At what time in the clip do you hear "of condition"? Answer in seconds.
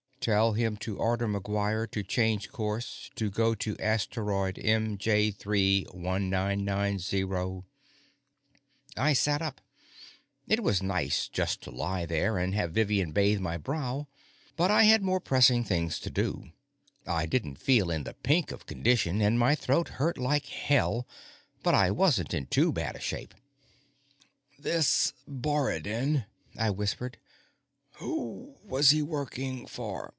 18.51-19.21